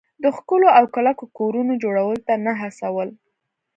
[0.23, 3.09] د ښکلو او کلکو کورونو جوړولو ته نه هڅول.